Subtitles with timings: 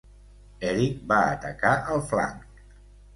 [0.69, 2.63] Eric va atacar el flanc.